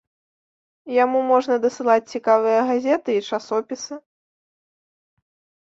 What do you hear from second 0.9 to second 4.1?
Яму можна дасылаць цікавыя газеты і часопісы.